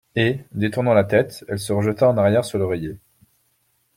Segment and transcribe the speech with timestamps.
[0.15, 2.97] Et, détournant la tête, elle se rejeta en arrière sur l'oreiller.